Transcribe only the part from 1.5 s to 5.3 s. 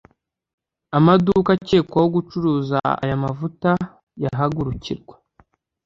akekwaho gucuruza aya mavuta yahagurukirwa